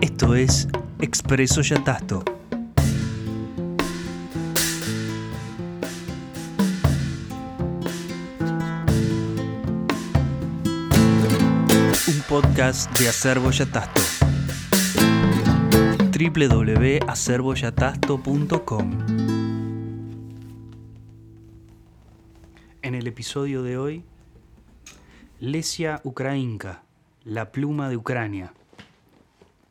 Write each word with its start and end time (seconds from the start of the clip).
Esto 0.00 0.34
es 0.34 0.66
Expreso 1.00 1.62
Yatasto. 1.62 2.24
Un 12.06 12.20
podcast 12.28 12.96
de 12.98 13.08
Acervo 13.08 13.50
Yatasto. 13.50 14.00
www.acervoyatasto.com 16.12 18.98
En 22.82 22.94
el 22.94 23.06
episodio 23.06 23.62
de 23.62 23.78
hoy, 23.78 24.04
Lesia 25.40 26.00
Ukrainka, 26.04 26.82
la 27.24 27.50
pluma 27.52 27.88
de 27.88 27.96
Ucrania. 27.96 28.52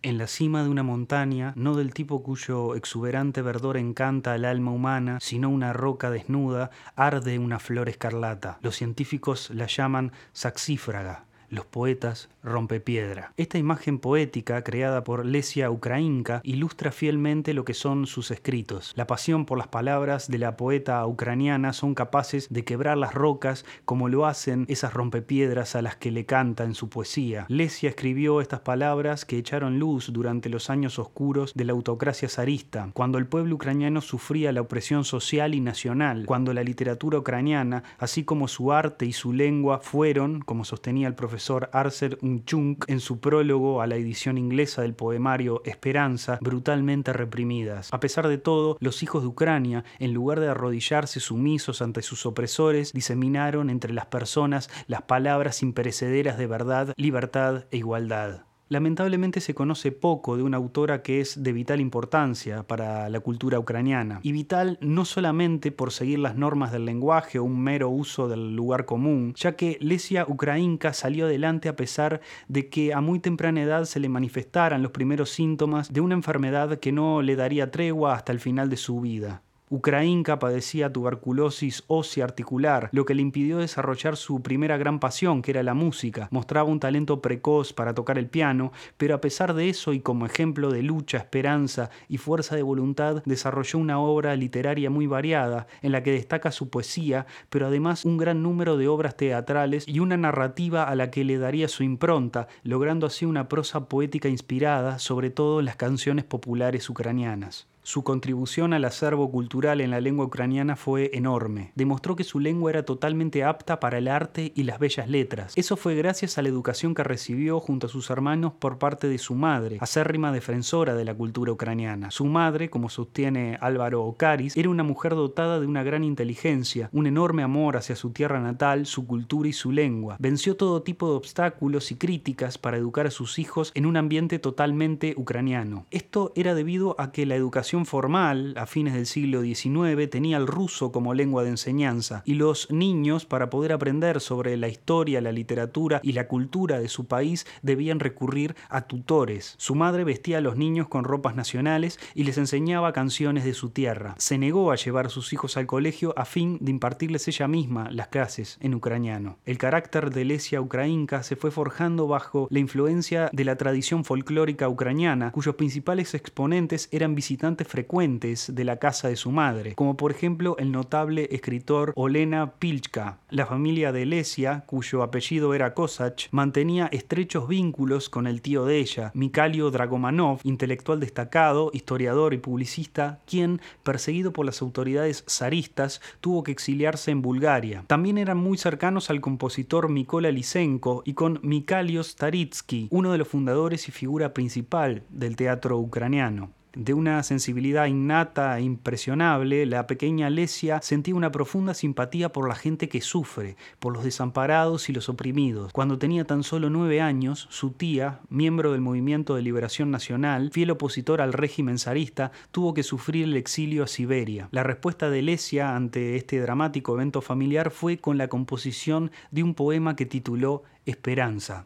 En 0.02 0.18
la 0.18 0.27
cima 0.27 0.63
de 0.63 0.70
una 0.70 0.81
montaña, 0.81 1.52
no 1.58 1.76
del 1.76 1.94
tipo 1.94 2.23
cuyo 2.23 2.76
exuberante 2.76 3.41
verdor 3.41 3.76
encanta 3.76 4.31
al 4.31 4.45
alma 4.45 4.72
humana, 4.72 5.17
sino 5.20 5.49
una 5.49 5.73
roca 5.73 6.09
desnuda, 6.09 6.72
arde 6.95 7.38
una 7.38 7.59
flor 7.59 7.89
escarlata. 7.89 8.59
Los 8.62 8.77
científicos 8.77 9.49
la 9.49 9.66
llaman 9.67 10.13
saxífraga, 10.31 11.25
los 11.49 11.66
poetas 11.66 12.30
rompepiedra. 12.44 13.34
Esta 13.38 13.58
imagen 13.58 13.99
poética, 13.99 14.63
creada 14.63 15.03
por 15.03 15.26
Lesia 15.26 15.70
Ukrainka, 15.72 16.41
ilustra 16.44 16.91
fielmente 16.91 17.53
lo 17.53 17.66
que 17.66 17.73
son 17.73 18.08
sus 18.08 18.31
escritos. 18.31 18.94
La 18.95 19.08
pasión 19.08 19.45
por 19.45 19.58
las 19.58 19.67
palabras 19.67 20.30
de 20.30 20.38
la 20.38 20.55
poeta 20.55 21.05
ucraniana 21.05 21.73
son 21.73 21.95
capaces 21.95 22.48
de 22.49 22.63
quebrar 22.63 22.98
las 22.98 23.13
rocas 23.13 23.66
como 23.85 24.08
lo 24.09 24.25
hacen 24.25 24.66
esas 24.70 24.94
rompepiedras 24.94 25.75
a 25.75 25.81
las 25.81 25.95
que 25.95 26.12
le 26.12 26.25
canta 26.25 26.63
en 26.63 26.75
su 26.75 26.89
poesía. 26.89 27.45
Lesia 27.50 27.89
escribió 27.89 28.41
estas 28.41 28.61
palabras 28.61 29.25
que 29.25 29.38
echaron 29.38 29.80
luz 29.80 30.11
durante 30.13 30.50
los 30.50 30.70
años 30.70 31.00
oscuros 31.00 31.53
de 31.55 31.66
la 31.66 31.73
autocracia 31.73 32.30
zarista, 32.30 32.89
cuando 32.94 33.17
el 33.17 33.27
pueblo 33.27 33.55
ucraniano 33.55 34.02
sufría 34.02 34.52
la 34.52 34.61
opresión 34.61 35.03
social 35.03 35.53
y 35.53 35.59
nacional, 35.61 36.25
cuando 36.25 36.53
la 36.53 36.64
literatura 36.64 37.20
ucraniana, 37.20 37.83
así 37.97 38.23
como 38.23 38.47
su 38.47 38.72
arte 38.72 39.05
y 39.05 39.14
su 39.14 39.33
lengua, 39.33 39.80
fueron, 39.80 40.42
como 40.42 40.64
sostenía 40.64 41.08
el 41.08 41.16
profesor 41.16 41.39
Arcer 41.72 42.18
Chung 42.45 42.78
en 42.88 43.00
su 43.00 43.20
prólogo 43.20 43.82
a 43.82 43.88
la 43.88 43.95
edición 43.95 44.38
inglesa 44.38 44.82
del 44.82 44.94
poemario 44.94 45.62
Esperanza, 45.66 46.38
brutalmente 46.42 47.14
reprimidas. 47.14 47.90
A 47.94 48.00
pesar 48.00 48.28
de 48.28 48.38
todo, 48.38 48.78
los 48.80 49.04
hijos 49.04 49.23
de 49.23 49.30
Ucrania, 49.30 49.84
en 50.00 50.14
lugar 50.14 50.40
de 50.40 50.50
arrodillarse 50.50 51.20
sumisos 51.20 51.82
ante 51.82 52.02
sus 52.02 52.26
opresores, 52.26 52.94
diseminaron 52.94 53.70
entre 53.70 53.94
las 53.94 54.08
personas 54.08 54.70
las 54.88 55.04
palabras 55.04 55.64
imperecederas 55.64 56.38
de 56.38 56.48
verdad, 56.48 56.94
libertad 56.98 57.66
e 57.72 57.78
igualdad. 57.78 58.48
Lamentablemente 58.70 59.42
se 59.42 59.56
conoce 59.56 59.92
poco 59.92 60.38
de 60.38 60.44
una 60.44 60.58
autora 60.58 61.02
que 61.02 61.22
es 61.22 61.42
de 61.42 61.53
vital 61.53 61.81
importancia 61.81 62.62
para 62.62 63.09
la 63.09 63.20
cultura 63.20 63.58
ucraniana. 63.58 64.20
Y 64.22 64.31
vital 64.31 64.78
no 64.80 65.06
solamente 65.06 65.72
por 65.72 65.92
seguir 65.92 66.20
las 66.20 66.36
normas 66.36 66.72
del 66.72 66.86
lenguaje 66.86 67.39
o 67.39 67.44
un 67.44 67.59
mero 67.59 67.89
uso 67.89 68.28
del 68.28 68.56
lugar 68.56 68.86
común, 68.86 69.34
ya 69.36 69.56
que 69.56 69.80
Lesia 69.81 70.26
Ukrainka 70.28 70.94
salió 70.94 71.26
adelante 71.26 71.67
a 71.67 71.76
pesar 71.76 72.22
de 72.48 72.70
que 72.70 72.94
a 72.94 73.02
muy 73.02 73.20
temprana 73.20 73.64
edad 73.64 73.86
se 73.86 74.00
le 74.00 74.08
manifestaran 74.08 74.83
los 74.83 74.92
primeros 74.92 75.31
síntomas 75.31 75.92
de 75.92 76.02
una 76.02 76.14
enfermedad 76.14 76.78
que 76.78 76.92
no 76.92 77.23
le 77.23 77.36
daría 77.36 77.72
tregua 77.72 78.14
hasta 78.14 78.31
el 78.31 78.39
final 78.39 78.70
de 78.70 78.78
su 78.78 79.02
vida. 79.02 79.42
Ukrainka 79.72 80.39
padecía 80.39 80.92
tuberculosis 80.92 81.84
ósea 81.86 82.25
articular, 82.25 82.89
lo 82.92 83.06
que 83.06 83.14
le 83.14 83.22
impidió 83.22 83.59
desarrollar 83.59 84.17
su 84.17 84.42
primera 84.42 84.78
gran 84.78 85.00
pasión, 85.00 85.44
que 85.44 85.52
era 85.52 85.61
la 85.61 85.76
música. 85.76 86.28
Mostraba 86.31 86.67
un 86.67 86.80
talento 86.80 87.22
precoz 87.22 87.72
para 87.72 87.94
tocar 87.94 88.17
el 88.17 88.26
piano, 88.26 88.72
pero 88.98 89.14
a 89.14 89.22
pesar 89.22 89.53
de 89.53 89.70
eso 89.70 89.94
y 89.94 90.00
como 90.00 90.26
ejemplo 90.26 90.72
de 90.72 90.81
lucha, 90.81 91.20
esperanza 91.20 91.92
y 92.08 92.17
fuerza 92.17 92.56
de 92.56 92.64
voluntad, 92.64 93.22
desarrolló 93.26 93.78
una 93.78 94.00
obra 94.00 94.36
literaria 94.36 94.89
muy 94.89 95.06
variada, 95.06 95.67
en 95.83 95.92
la 95.92 96.02
que 96.02 96.14
destaca 96.14 96.52
su 96.52 96.72
poesía, 96.72 97.27
pero 97.52 97.67
además 97.67 98.05
un 98.05 98.17
gran 98.17 98.42
número 98.42 98.76
de 98.76 98.88
obras 98.88 99.17
teatrales 99.17 99.88
y 99.88 99.99
una 99.99 100.17
narrativa 100.17 100.86
a 100.86 100.95
la 100.95 101.11
que 101.11 101.23
le 101.23 101.38
daría 101.38 101.67
su 101.67 101.83
impronta, 101.83 102.48
logrando 102.64 103.05
así 103.05 103.23
una 103.23 103.48
prosa 103.48 103.88
poética 103.88 104.30
inspirada, 104.30 104.98
sobre 104.98 105.30
todo 105.30 105.60
en 105.60 105.67
las 105.67 105.76
canciones 105.76 106.26
populares 106.26 106.89
ucranianas. 106.89 107.67
Su 107.84 108.04
contribución 108.04 108.73
al 108.73 108.86
acervo 108.86 109.32
cultural 109.32 109.82
en 109.82 109.92
la 109.92 110.02
lengua 110.02 110.26
ucraniana 110.26 110.76
fue 110.76 111.12
enorme. 111.14 111.72
Demostró 111.76 112.16
que 112.16 112.23
su 112.23 112.40
lengua 112.40 112.70
era 112.70 112.84
totalmente 112.84 113.44
apta 113.44 113.80
para 113.80 113.98
el 113.98 114.08
arte 114.08 114.52
y 114.56 114.64
las 114.64 114.80
bellas 114.80 115.10
letras. 115.10 115.54
Eso 115.56 115.78
fue 115.78 115.95
gracias 115.95 116.38
a 116.38 116.42
la 116.42 116.50
educación 116.50 116.94
que 116.94 117.04
recibió 117.04 117.60
junto 117.60 117.88
a 117.88 117.90
sus 117.90 118.10
hermanos 118.10 118.54
por 118.60 118.78
parte 118.78 119.08
de 119.08 119.17
su 119.17 119.34
madre, 119.34 119.78
acérrima 119.80 120.32
defensora 120.32 120.94
de 120.94 121.06
la 121.06 121.16
cultura 121.16 121.52
ucraniana. 121.52 122.12
Su 122.12 122.26
madre, 122.26 122.70
como 122.70 122.90
sostiene 122.90 123.58
Álvaro 123.62 124.04
Ocaris, 124.04 124.56
era 124.56 124.70
una 124.70 124.84
mujer 124.84 125.16
dotada 125.16 125.60
de 125.60 125.66
una 125.66 125.84
gran 125.84 126.04
inteligencia, 126.04 126.90
un 126.92 127.08
enorme 127.08 127.44
amor 127.44 127.78
hacia 127.78 127.96
su 127.96 128.12
tierra 128.12 128.40
natal, 128.40 128.86
su 128.86 129.07
cultura 129.07 129.50
y 129.50 129.54
su 129.54 129.72
lengua. 129.72 130.18
Venció 130.19 130.56
todo 130.56 130.84
tipo 130.84 131.10
de 131.10 131.16
obstáculos 131.16 131.92
y 131.92 131.96
críticas 131.96 132.57
para 132.57 132.78
educar 132.78 133.07
a 133.07 133.12
sus 133.12 133.40
hijos 133.40 133.72
en 133.74 133.86
un 133.86 133.98
ambiente 133.98 134.38
totalmente 134.38 135.13
ucraniano. 135.18 135.86
Esto 135.92 136.34
era 136.36 136.54
debido 136.54 136.96
a 137.00 137.12
que 137.12 137.25
la 137.25 137.36
educación 137.36 137.79
formal, 137.86 138.54
a 138.57 138.66
fines 138.66 138.94
del 138.94 139.06
siglo 139.06 139.42
XIX, 139.42 140.10
tenía 140.10 140.38
el 140.38 140.48
ruso 140.48 140.92
como 140.92 141.13
lengua 141.13 141.44
de 141.44 141.50
enseñanza, 141.50 142.24
y 142.25 142.36
los 142.36 142.69
niños, 142.72 143.25
para 143.25 143.50
poder 143.50 143.72
aprender 143.72 144.22
sobre 144.22 144.57
la 144.57 144.68
historia, 144.68 145.22
la 145.22 145.31
literatura 145.31 146.00
y 146.04 146.13
la 146.13 146.28
cultura 146.28 146.80
de 146.80 146.90
su 146.90 147.06
país, 147.06 147.45
debían 147.62 148.00
recurrir 148.00 148.56
a 148.69 148.81
tutores. 148.81 149.56
Su 149.57 149.75
madre 149.75 150.04
vestía 150.04 150.40
a 150.40 150.42
los 150.42 150.57
niños 150.57 150.88
con 150.88 151.04
ropas 151.04 151.36
nacionales 151.36 152.00
y 152.13 152.24
les 152.24 152.38
enseñaba 152.38 152.94
canciones 152.94 153.44
de 153.44 153.54
su 153.54 153.69
tierra. 153.69 154.16
Se 154.18 154.38
negó 154.38 154.72
a 154.72 154.75
llevar 154.75 155.07
a 155.07 155.10
sus 155.10 155.34
hijos 155.34 155.57
al 155.57 155.68
colegio 155.68 156.13
a 156.18 156.25
fin 156.25 156.57
de 156.62 156.72
impartirles 156.72 157.28
ella 157.28 157.48
misma 157.48 157.90
las 157.92 158.07
clases 158.07 158.57
en 158.62 158.74
ucraniano. 158.74 159.38
El 159.46 159.57
carácter 159.57 160.12
de 160.12 160.25
Lesia 160.25 160.62
Ukrainka 160.62 161.24
se 161.24 161.36
fue 161.36 161.51
forjando 161.51 162.07
bajo 162.07 162.48
la 162.50 162.60
influencia 162.60 163.30
de 163.31 163.46
la 163.46 163.56
tradición 163.56 164.06
folclórica 164.06 164.69
ucraniana, 164.69 165.31
cuyos 165.31 165.56
principales 165.56 166.13
exponentes 166.13 166.90
eran 166.92 167.16
visitantes 167.16 167.58
frecuentes 167.65 168.53
de 168.53 168.63
la 168.63 168.77
casa 168.77 169.07
de 169.07 169.15
su 169.15 169.31
madre, 169.31 169.75
como 169.75 169.97
por 169.97 170.12
ejemplo 170.12 170.56
el 170.59 170.71
notable 170.71 171.27
escritor 171.31 171.94
Olena 171.95 172.53
Pilchka. 172.59 173.19
La 173.30 173.45
familia 173.45 173.92
de 173.92 174.06
Lesia, 174.06 174.63
cuyo 174.65 175.03
apellido 175.03 175.53
era 175.53 175.74
Kosach, 175.74 176.27
mantenía 176.31 176.88
estrechos 176.92 177.48
vínculos 177.48 178.09
con 178.09 178.27
el 178.27 178.42
tío 178.42 178.65
de 178.65 178.77
ella, 178.77 179.12
Mikhailo 179.13 179.71
Dragomanov, 179.71 180.39
intelectual 180.44 181.00
destacado, 181.00 181.71
historiador 181.74 182.33
y 182.33 182.38
publicista, 182.38 183.19
quien, 183.25 183.62
perseguido 183.83 184.33
por 184.33 184.45
las 184.45 184.62
autoridades 184.62 185.24
zaristas, 185.27 186.01
tuvo 186.21 186.44
que 186.44 186.51
exiliarse 186.51 187.12
en 187.12 187.21
Bulgaria. 187.21 187.83
También 187.88 188.18
eran 188.18 188.38
muy 188.38 188.57
cercanos 188.57 189.09
al 189.09 189.21
compositor 189.21 189.89
Mikola 189.89 190.31
Lysenko 190.31 191.03
y 191.06 191.13
con 191.13 191.39
Mikhailo 191.44 192.03
Staritsky, 192.03 192.88
uno 192.92 193.12
de 193.12 193.18
los 193.18 193.27
fundadores 193.27 193.88
y 193.88 193.92
figura 193.92 194.33
principal 194.33 195.03
del 195.09 195.36
teatro 195.36 195.77
ucraniano. 195.77 196.51
De 196.74 196.94
una 196.94 197.24
sensibilidad 197.24 197.88
innata 197.88 198.59
e 198.59 198.62
impresionable, 198.62 199.65
la 199.65 199.88
pequeña 199.88 200.30
Lesia 200.30 200.80
sentía 200.83 201.15
una 201.15 201.31
profunda 201.31 201.74
simpatía 201.74 202.31
por 202.31 202.47
la 202.47 202.53
gente 202.53 202.89
que 202.89 203.01
sufre, 203.01 203.57
por 203.80 203.91
los 203.91 204.03
desamparados 204.03 204.88
y 204.88 204.94
los 204.94 205.09
oprimidos. 205.09 205.74
Cuando 205.74 205.97
tenía 205.97 206.25
tan 206.25 206.44
solo 206.44 206.69
nueve 206.69 207.01
años, 207.01 207.47
su 207.50 207.71
tía, 207.71 208.19
miembro 208.30 208.71
del 208.71 208.81
Movimiento 208.81 209.35
de 209.35 209.41
Liberación 209.41 209.89
Nacional, 209.89 210.51
fiel 210.53 210.69
opositor 210.69 211.21
al 211.21 211.33
régimen 211.33 211.80
zarista, 211.80 212.31
tuvo 212.51 212.75
que 212.75 212.83
sufrir 212.83 213.24
el 213.24 213.36
exilio 213.36 213.83
a 213.83 213.88
Siberia. 213.88 214.47
La 214.51 214.62
respuesta 214.62 215.09
de 215.09 215.24
Lesia 215.24 215.75
ante 215.75 216.18
este 216.18 216.39
dramático 216.39 216.94
evento 216.94 217.21
familiar 217.21 217.71
fue 217.71 217.97
con 217.97 218.19
la 218.19 218.27
composición 218.27 219.09
de 219.31 219.41
un 219.41 219.56
poema 219.56 219.95
que 219.95 220.06
tituló 220.06 220.62
Esperanza. 220.86 221.65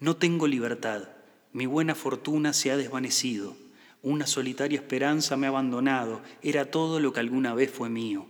No 0.00 0.16
tengo 0.16 0.48
libertad, 0.48 1.04
mi 1.52 1.66
buena 1.66 1.94
fortuna 1.94 2.52
se 2.52 2.72
ha 2.72 2.76
desvanecido 2.76 3.65
una 4.06 4.28
solitaria 4.28 4.78
esperanza 4.78 5.36
me 5.36 5.46
ha 5.46 5.50
abandonado, 5.50 6.22
era 6.40 6.70
todo 6.70 7.00
lo 7.00 7.12
que 7.12 7.18
alguna 7.18 7.54
vez 7.54 7.72
fue 7.72 7.88
mío. 7.88 8.28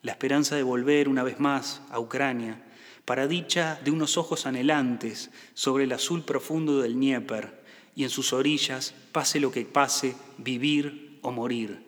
La 0.00 0.12
esperanza 0.12 0.56
de 0.56 0.62
volver 0.62 1.06
una 1.06 1.22
vez 1.22 1.38
más 1.38 1.82
a 1.90 2.00
Ucrania, 2.00 2.64
para 3.04 3.28
dicha 3.28 3.78
de 3.84 3.90
unos 3.90 4.16
ojos 4.16 4.46
anhelantes 4.46 5.30
sobre 5.52 5.84
el 5.84 5.92
azul 5.92 6.22
profundo 6.22 6.80
del 6.80 6.94
Dnieper, 6.94 7.62
y 7.94 8.04
en 8.04 8.08
sus 8.10 8.32
orillas, 8.32 8.94
pase 9.12 9.38
lo 9.38 9.52
que 9.52 9.66
pase, 9.66 10.16
vivir 10.38 11.18
o 11.20 11.30
morir. 11.30 11.84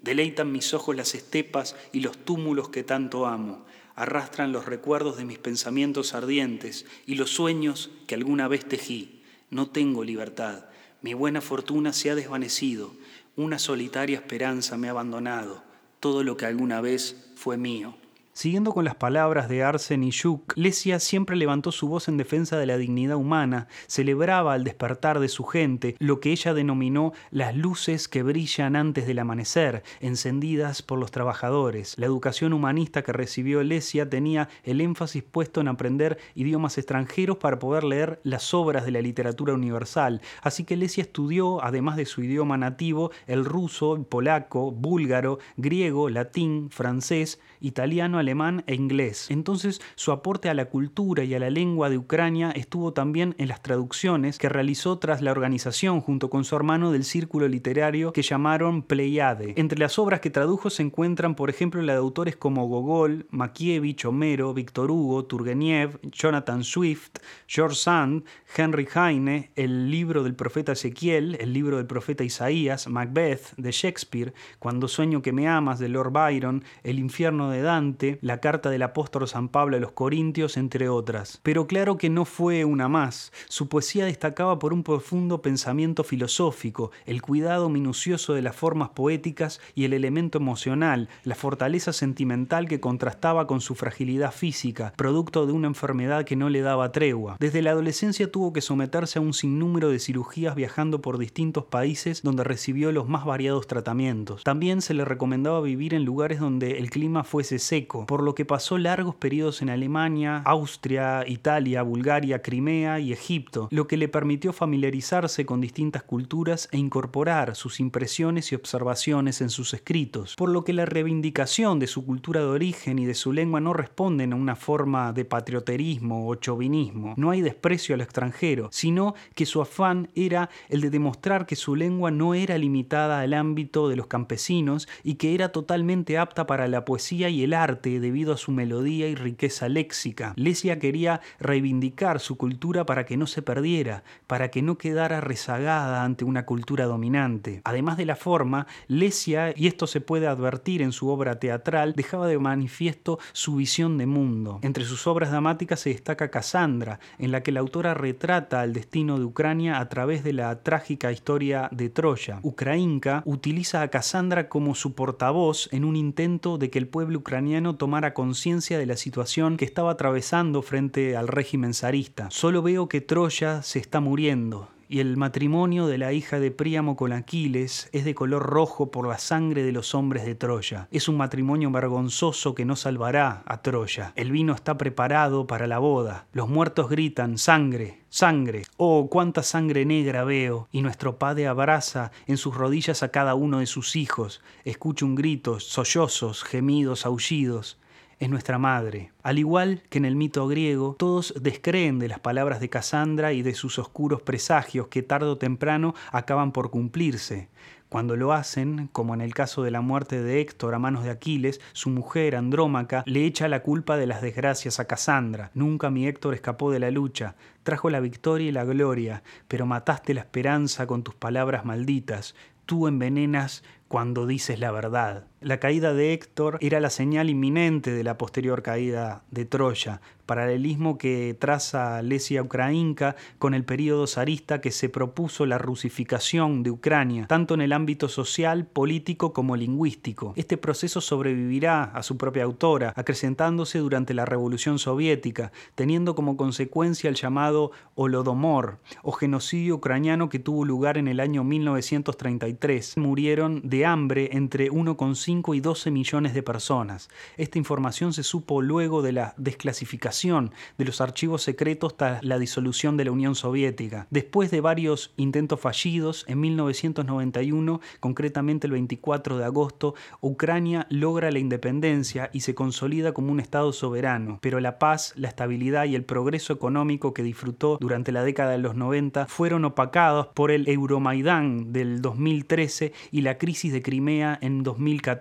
Deleitan 0.00 0.52
mis 0.52 0.72
ojos 0.72 0.94
las 0.94 1.16
estepas 1.16 1.74
y 1.92 1.98
los 1.98 2.16
túmulos 2.16 2.68
que 2.68 2.84
tanto 2.84 3.26
amo, 3.26 3.66
arrastran 3.96 4.52
los 4.52 4.64
recuerdos 4.64 5.16
de 5.16 5.24
mis 5.24 5.38
pensamientos 5.38 6.14
ardientes 6.14 6.86
y 7.04 7.16
los 7.16 7.30
sueños 7.30 7.90
que 8.06 8.14
alguna 8.14 8.46
vez 8.46 8.64
tejí. 8.64 9.24
No 9.50 9.70
tengo 9.70 10.04
libertad, 10.04 10.66
mi 11.06 11.14
buena 11.14 11.40
fortuna 11.40 11.92
se 11.92 12.10
ha 12.10 12.16
desvanecido, 12.16 12.92
una 13.36 13.60
solitaria 13.60 14.16
esperanza 14.16 14.76
me 14.76 14.88
ha 14.88 14.90
abandonado, 14.90 15.62
todo 16.00 16.24
lo 16.24 16.36
que 16.36 16.46
alguna 16.46 16.80
vez 16.80 17.30
fue 17.36 17.56
mío. 17.56 17.94
Siguiendo 18.36 18.74
con 18.74 18.84
las 18.84 18.96
palabras 18.96 19.48
de 19.48 19.64
Arsen 19.64 20.04
y 20.04 20.10
Yuk, 20.10 20.52
Lesia 20.56 21.00
siempre 21.00 21.36
levantó 21.36 21.72
su 21.72 21.88
voz 21.88 22.06
en 22.06 22.18
defensa 22.18 22.58
de 22.58 22.66
la 22.66 22.76
dignidad 22.76 23.16
humana, 23.16 23.66
celebraba 23.86 24.52
al 24.52 24.62
despertar 24.62 25.20
de 25.20 25.28
su 25.28 25.44
gente 25.44 25.96
lo 26.00 26.20
que 26.20 26.32
ella 26.32 26.52
denominó 26.52 27.14
las 27.30 27.56
luces 27.56 28.08
que 28.08 28.22
brillan 28.22 28.76
antes 28.76 29.06
del 29.06 29.20
amanecer, 29.20 29.84
encendidas 30.00 30.82
por 30.82 30.98
los 30.98 31.12
trabajadores. 31.12 31.94
La 31.96 32.04
educación 32.04 32.52
humanista 32.52 33.02
que 33.02 33.14
recibió 33.14 33.62
Lesia 33.62 34.10
tenía 34.10 34.50
el 34.64 34.82
énfasis 34.82 35.22
puesto 35.22 35.62
en 35.62 35.68
aprender 35.68 36.18
idiomas 36.34 36.76
extranjeros 36.76 37.38
para 37.38 37.58
poder 37.58 37.84
leer 37.84 38.20
las 38.22 38.52
obras 38.52 38.84
de 38.84 38.90
la 38.90 39.00
literatura 39.00 39.54
universal, 39.54 40.20
así 40.42 40.64
que 40.64 40.76
Lesia 40.76 41.04
estudió, 41.04 41.64
además 41.64 41.96
de 41.96 42.04
su 42.04 42.22
idioma 42.22 42.58
nativo, 42.58 43.12
el 43.26 43.46
ruso, 43.46 44.04
polaco, 44.10 44.72
búlgaro, 44.72 45.38
griego, 45.56 46.10
latín, 46.10 46.68
francés, 46.68 47.40
italiano, 47.60 48.25
alemán 48.26 48.64
e 48.66 48.74
inglés. 48.74 49.30
Entonces 49.30 49.80
su 49.94 50.10
aporte 50.10 50.48
a 50.48 50.54
la 50.54 50.64
cultura 50.64 51.22
y 51.22 51.34
a 51.34 51.38
la 51.38 51.48
lengua 51.48 51.88
de 51.88 51.96
Ucrania 51.96 52.50
estuvo 52.50 52.92
también 52.92 53.36
en 53.38 53.46
las 53.46 53.62
traducciones 53.62 54.38
que 54.38 54.48
realizó 54.48 54.98
tras 54.98 55.22
la 55.22 55.30
organización 55.30 56.00
junto 56.00 56.28
con 56.28 56.44
su 56.44 56.56
hermano 56.56 56.90
del 56.90 57.04
círculo 57.04 57.46
literario 57.46 58.12
que 58.12 58.22
llamaron 58.22 58.82
Pleiade. 58.82 59.54
Entre 59.56 59.78
las 59.78 59.98
obras 59.98 60.20
que 60.20 60.30
tradujo 60.30 60.70
se 60.70 60.82
encuentran, 60.82 61.36
por 61.36 61.50
ejemplo, 61.50 61.80
la 61.82 61.92
de 61.92 62.00
autores 62.00 62.36
como 62.36 62.66
Gogol, 62.66 63.26
Makievich, 63.30 64.04
Homero, 64.04 64.52
Víctor 64.54 64.90
Hugo, 64.90 65.24
Turgenev, 65.24 66.00
Jonathan 66.10 66.64
Swift, 66.64 67.18
George 67.46 67.76
Sand, 67.76 68.24
Henry 68.56 68.88
Heine, 68.92 69.50
el 69.54 69.90
libro 69.90 70.24
del 70.24 70.34
profeta 70.34 70.72
Ezequiel, 70.72 71.36
el 71.40 71.52
libro 71.52 71.76
del 71.76 71.86
profeta 71.86 72.24
Isaías, 72.24 72.88
Macbeth 72.88 73.54
de 73.56 73.70
Shakespeare, 73.70 74.34
Cuando 74.58 74.88
sueño 74.88 75.22
que 75.22 75.32
me 75.32 75.46
amas 75.46 75.78
de 75.78 75.88
Lord 75.88 76.12
Byron, 76.12 76.64
El 76.82 76.98
infierno 76.98 77.50
de 77.50 77.62
Dante, 77.62 78.15
la 78.22 78.40
carta 78.40 78.70
del 78.70 78.82
apóstol 78.82 79.26
San 79.26 79.48
Pablo 79.48 79.76
a 79.76 79.80
los 79.80 79.92
Corintios, 79.92 80.56
entre 80.56 80.88
otras. 80.88 81.40
Pero 81.42 81.66
claro 81.66 81.96
que 81.98 82.10
no 82.10 82.24
fue 82.24 82.64
una 82.64 82.88
más. 82.88 83.32
Su 83.48 83.68
poesía 83.68 84.04
destacaba 84.04 84.58
por 84.58 84.72
un 84.72 84.82
profundo 84.82 85.42
pensamiento 85.42 86.04
filosófico, 86.04 86.90
el 87.06 87.22
cuidado 87.22 87.68
minucioso 87.68 88.34
de 88.34 88.42
las 88.42 88.56
formas 88.56 88.90
poéticas 88.90 89.60
y 89.74 89.84
el 89.84 89.92
elemento 89.92 90.38
emocional, 90.38 91.08
la 91.24 91.34
fortaleza 91.34 91.92
sentimental 91.92 92.68
que 92.68 92.80
contrastaba 92.80 93.46
con 93.46 93.60
su 93.60 93.74
fragilidad 93.74 94.32
física, 94.32 94.92
producto 94.96 95.46
de 95.46 95.52
una 95.52 95.68
enfermedad 95.68 96.24
que 96.24 96.36
no 96.36 96.48
le 96.48 96.60
daba 96.60 96.92
tregua. 96.92 97.36
Desde 97.40 97.62
la 97.62 97.70
adolescencia 97.70 98.30
tuvo 98.30 98.52
que 98.52 98.60
someterse 98.60 99.18
a 99.18 99.22
un 99.22 99.34
sinnúmero 99.34 99.88
de 99.88 99.98
cirugías 99.98 100.54
viajando 100.54 101.00
por 101.00 101.18
distintos 101.18 101.64
países 101.64 102.22
donde 102.22 102.44
recibió 102.44 102.92
los 102.92 103.08
más 103.08 103.24
variados 103.24 103.66
tratamientos. 103.66 104.44
También 104.44 104.82
se 104.82 104.94
le 104.94 105.04
recomendaba 105.04 105.60
vivir 105.60 105.94
en 105.94 106.04
lugares 106.04 106.40
donde 106.40 106.78
el 106.78 106.90
clima 106.90 107.24
fuese 107.24 107.58
seco, 107.58 108.05
por 108.06 108.22
lo 108.22 108.34
que 108.34 108.44
pasó 108.44 108.78
largos 108.78 109.14
periodos 109.14 109.62
en 109.62 109.70
Alemania, 109.70 110.42
Austria, 110.44 111.24
Italia, 111.26 111.82
Bulgaria, 111.82 112.42
Crimea 112.42 113.00
y 113.00 113.12
Egipto, 113.12 113.68
lo 113.70 113.86
que 113.86 113.96
le 113.96 114.08
permitió 114.08 114.52
familiarizarse 114.52 115.44
con 115.44 115.60
distintas 115.60 116.02
culturas 116.02 116.68
e 116.72 116.78
incorporar 116.78 117.56
sus 117.56 117.80
impresiones 117.80 118.52
y 118.52 118.54
observaciones 118.54 119.40
en 119.40 119.50
sus 119.50 119.74
escritos, 119.74 120.34
por 120.36 120.48
lo 120.48 120.64
que 120.64 120.72
la 120.72 120.86
reivindicación 120.86 121.78
de 121.78 121.86
su 121.86 122.04
cultura 122.04 122.40
de 122.40 122.46
origen 122.46 122.98
y 122.98 123.06
de 123.06 123.14
su 123.14 123.32
lengua 123.32 123.60
no 123.60 123.72
responden 123.72 124.32
a 124.32 124.36
una 124.36 124.56
forma 124.56 125.12
de 125.12 125.24
patrioterismo 125.24 126.28
o 126.28 126.34
chauvinismo. 126.36 127.14
No 127.16 127.30
hay 127.30 127.42
desprecio 127.42 127.94
al 127.94 128.00
extranjero, 128.00 128.68
sino 128.72 129.14
que 129.34 129.46
su 129.46 129.60
afán 129.60 130.08
era 130.14 130.50
el 130.68 130.80
de 130.80 130.90
demostrar 130.90 131.46
que 131.46 131.56
su 131.56 131.74
lengua 131.74 132.10
no 132.10 132.34
era 132.34 132.58
limitada 132.58 133.20
al 133.20 133.34
ámbito 133.34 133.88
de 133.88 133.96
los 133.96 134.06
campesinos 134.06 134.88
y 135.02 135.14
que 135.14 135.34
era 135.34 135.50
totalmente 135.50 136.18
apta 136.18 136.46
para 136.46 136.68
la 136.68 136.84
poesía 136.84 137.28
y 137.28 137.42
el 137.42 137.54
arte 137.54 137.85
debido 137.90 138.32
a 138.32 138.36
su 138.36 138.52
melodía 138.52 139.08
y 139.08 139.14
riqueza 139.14 139.68
léxica. 139.68 140.32
Lesia 140.36 140.78
quería 140.78 141.20
reivindicar 141.38 142.20
su 142.20 142.36
cultura 142.36 142.86
para 142.86 143.06
que 143.06 143.16
no 143.16 143.26
se 143.26 143.42
perdiera, 143.42 144.04
para 144.26 144.50
que 144.50 144.62
no 144.62 144.78
quedara 144.78 145.20
rezagada 145.20 146.04
ante 146.04 146.24
una 146.24 146.46
cultura 146.46 146.86
dominante. 146.86 147.60
Además 147.64 147.96
de 147.96 148.06
la 148.06 148.16
forma, 148.16 148.66
Lesia, 148.88 149.52
y 149.56 149.66
esto 149.66 149.86
se 149.86 150.00
puede 150.00 150.26
advertir 150.26 150.82
en 150.82 150.92
su 150.92 151.08
obra 151.08 151.38
teatral, 151.38 151.94
dejaba 151.94 152.26
de 152.28 152.38
manifiesto 152.38 153.18
su 153.32 153.56
visión 153.56 153.98
de 153.98 154.06
mundo. 154.06 154.58
Entre 154.62 154.84
sus 154.84 155.06
obras 155.06 155.30
dramáticas 155.30 155.80
se 155.80 155.90
destaca 155.90 156.30
Cassandra, 156.30 157.00
en 157.18 157.32
la 157.32 157.42
que 157.42 157.52
la 157.52 157.60
autora 157.60 157.94
retrata 157.94 158.64
el 158.64 158.72
destino 158.72 159.18
de 159.18 159.24
Ucrania 159.24 159.78
a 159.78 159.88
través 159.88 160.24
de 160.24 160.32
la 160.32 160.62
trágica 160.62 161.12
historia 161.12 161.68
de 161.72 161.90
Troya. 161.90 162.40
Ucrainka 162.42 163.22
utiliza 163.24 163.82
a 163.82 163.88
Cassandra 163.88 164.48
como 164.48 164.74
su 164.74 164.94
portavoz 164.94 165.68
en 165.72 165.84
un 165.84 165.96
intento 165.96 166.58
de 166.58 166.70
que 166.70 166.78
el 166.78 166.88
pueblo 166.88 167.18
ucraniano 167.18 167.75
tomara 167.76 168.14
conciencia 168.14 168.78
de 168.78 168.86
la 168.86 168.96
situación 168.96 169.56
que 169.56 169.64
estaba 169.64 169.92
atravesando 169.92 170.62
frente 170.62 171.16
al 171.16 171.28
régimen 171.28 171.74
zarista. 171.74 172.28
Solo 172.30 172.62
veo 172.62 172.88
que 172.88 173.00
Troya 173.00 173.62
se 173.62 173.78
está 173.78 174.00
muriendo 174.00 174.68
y 174.88 175.00
el 175.00 175.16
matrimonio 175.16 175.86
de 175.86 175.98
la 175.98 176.12
hija 176.12 176.38
de 176.38 176.50
Príamo 176.50 176.96
con 176.96 177.12
Aquiles 177.12 177.88
es 177.92 178.04
de 178.04 178.14
color 178.14 178.42
rojo 178.42 178.90
por 178.90 179.08
la 179.08 179.18
sangre 179.18 179.62
de 179.62 179.72
los 179.72 179.94
hombres 179.94 180.24
de 180.24 180.34
Troya. 180.34 180.88
Es 180.90 181.08
un 181.08 181.16
matrimonio 181.16 181.70
vergonzoso 181.70 182.54
que 182.54 182.64
no 182.64 182.76
salvará 182.76 183.42
a 183.46 183.62
Troya. 183.62 184.12
El 184.16 184.30
vino 184.30 184.54
está 184.54 184.78
preparado 184.78 185.46
para 185.46 185.66
la 185.66 185.78
boda. 185.78 186.26
Los 186.32 186.48
muertos 186.48 186.88
gritan 186.88 187.38
sangre, 187.38 188.04
sangre. 188.08 188.62
Oh, 188.76 189.08
cuánta 189.10 189.42
sangre 189.42 189.84
negra 189.84 190.24
veo. 190.24 190.68
Y 190.70 190.82
nuestro 190.82 191.18
padre 191.18 191.46
abraza 191.46 192.12
en 192.26 192.36
sus 192.36 192.54
rodillas 192.54 193.02
a 193.02 193.10
cada 193.10 193.34
uno 193.34 193.58
de 193.58 193.66
sus 193.66 193.96
hijos. 193.96 194.42
Escucha 194.64 195.04
un 195.04 195.14
grito, 195.14 195.60
sollozos, 195.60 196.44
gemidos, 196.44 197.06
aullidos 197.06 197.78
es 198.18 198.30
nuestra 198.30 198.58
madre. 198.58 199.12
Al 199.22 199.38
igual 199.38 199.82
que 199.90 199.98
en 199.98 200.04
el 200.04 200.16
mito 200.16 200.46
griego, 200.48 200.96
todos 200.98 201.34
descreen 201.40 201.98
de 201.98 202.08
las 202.08 202.20
palabras 202.20 202.60
de 202.60 202.70
Casandra 202.70 203.32
y 203.32 203.42
de 203.42 203.54
sus 203.54 203.78
oscuros 203.78 204.22
presagios 204.22 204.88
que 204.88 205.02
tarde 205.02 205.26
o 205.26 205.38
temprano 205.38 205.94
acaban 206.12 206.52
por 206.52 206.70
cumplirse. 206.70 207.48
Cuando 207.88 208.16
lo 208.16 208.32
hacen, 208.32 208.88
como 208.92 209.14
en 209.14 209.20
el 209.20 209.32
caso 209.32 209.62
de 209.62 209.70
la 209.70 209.80
muerte 209.80 210.20
de 210.20 210.40
Héctor 210.40 210.74
a 210.74 210.78
manos 210.78 211.04
de 211.04 211.10
Aquiles, 211.10 211.60
su 211.72 211.88
mujer, 211.88 212.34
Andrómaca, 212.34 213.04
le 213.06 213.24
echa 213.24 213.46
la 213.46 213.62
culpa 213.62 213.96
de 213.96 214.06
las 214.06 214.22
desgracias 214.22 214.80
a 214.80 214.86
Casandra. 214.86 215.50
Nunca 215.54 215.90
mi 215.90 216.06
Héctor 216.06 216.34
escapó 216.34 216.72
de 216.72 216.80
la 216.80 216.90
lucha, 216.90 217.36
trajo 217.62 217.88
la 217.88 218.00
victoria 218.00 218.48
y 218.48 218.52
la 218.52 218.64
gloria, 218.64 219.22
pero 219.46 219.66
mataste 219.66 220.14
la 220.14 220.22
esperanza 220.22 220.86
con 220.86 221.04
tus 221.04 221.14
palabras 221.14 221.64
malditas. 221.64 222.34
Tú 222.64 222.88
envenenas 222.88 223.62
cuando 223.86 224.26
dices 224.26 224.58
la 224.58 224.72
verdad. 224.72 225.26
La 225.42 225.60
caída 225.60 225.92
de 225.92 226.14
Héctor 226.14 226.56
era 226.62 226.80
la 226.80 226.88
señal 226.88 227.28
inminente 227.28 227.90
de 227.90 228.02
la 228.02 228.16
posterior 228.16 228.62
caída 228.62 229.22
de 229.30 229.44
Troya, 229.44 230.00
paralelismo 230.24 230.96
que 230.96 231.36
traza 231.38 232.00
Lesia 232.00 232.42
Ucrainka 232.42 233.16
con 233.38 233.52
el 233.52 233.62
período 233.62 234.06
zarista 234.06 234.62
que 234.62 234.70
se 234.70 234.88
propuso 234.88 235.44
la 235.44 235.58
rusificación 235.58 236.62
de 236.62 236.70
Ucrania, 236.70 237.26
tanto 237.26 237.52
en 237.52 237.60
el 237.60 237.74
ámbito 237.74 238.08
social, 238.08 238.66
político 238.66 239.34
como 239.34 239.56
lingüístico. 239.56 240.32
Este 240.36 240.56
proceso 240.56 241.02
sobrevivirá 241.02 241.84
a 241.84 242.02
su 242.02 242.16
propia 242.16 242.44
autora, 242.44 242.94
acrecentándose 242.96 243.78
durante 243.78 244.14
la 244.14 244.24
Revolución 244.24 244.78
Soviética, 244.78 245.52
teniendo 245.74 246.14
como 246.14 246.38
consecuencia 246.38 247.10
el 247.10 247.14
llamado 247.14 247.72
Holodomor, 247.94 248.78
o 249.02 249.12
genocidio 249.12 249.76
ucraniano 249.76 250.30
que 250.30 250.38
tuvo 250.38 250.64
lugar 250.64 250.96
en 250.96 251.08
el 251.08 251.20
año 251.20 251.44
1933. 251.44 252.96
Murieron 252.96 253.60
de 253.68 253.84
hambre 253.84 254.30
entre 254.32 254.70
1,5 254.70 255.35
y 255.54 255.60
12 255.60 255.90
millones 255.90 256.34
de 256.34 256.42
personas. 256.42 257.08
Esta 257.36 257.58
información 257.58 258.12
se 258.12 258.22
supo 258.22 258.62
luego 258.62 259.02
de 259.02 259.12
la 259.12 259.34
desclasificación 259.36 260.52
de 260.78 260.84
los 260.84 261.00
archivos 261.00 261.42
secretos 261.42 261.96
tras 261.96 262.22
la 262.24 262.38
disolución 262.38 262.96
de 262.96 263.04
la 263.04 263.12
Unión 263.12 263.34
Soviética. 263.34 264.06
Después 264.10 264.50
de 264.50 264.60
varios 264.60 265.12
intentos 265.16 265.60
fallidos, 265.60 266.24
en 266.28 266.40
1991, 266.40 267.80
concretamente 268.00 268.66
el 268.66 268.72
24 268.72 269.38
de 269.38 269.44
agosto, 269.44 269.94
Ucrania 270.20 270.86
logra 270.90 271.30
la 271.30 271.38
independencia 271.38 272.30
y 272.32 272.40
se 272.40 272.54
consolida 272.54 273.12
como 273.12 273.32
un 273.32 273.40
Estado 273.40 273.72
soberano, 273.72 274.38
pero 274.40 274.60
la 274.60 274.78
paz, 274.78 275.12
la 275.16 275.28
estabilidad 275.28 275.84
y 275.84 275.94
el 275.94 276.04
progreso 276.04 276.52
económico 276.52 277.14
que 277.14 277.22
disfrutó 277.22 277.78
durante 277.80 278.12
la 278.12 278.24
década 278.24 278.52
de 278.52 278.58
los 278.58 278.74
90 278.74 279.26
fueron 279.26 279.64
opacados 279.64 280.28
por 280.28 280.50
el 280.50 280.68
Euromaidán 280.68 281.72
del 281.72 282.00
2013 282.00 282.92
y 283.10 283.20
la 283.20 283.38
crisis 283.38 283.72
de 283.72 283.82
Crimea 283.82 284.38
en 284.40 284.62
2014, 284.62 285.15